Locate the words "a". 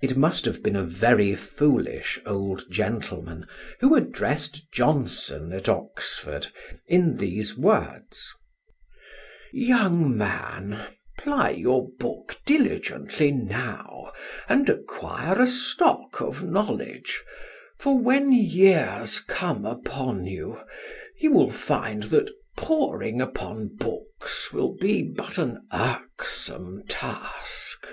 0.76-0.84, 15.42-15.48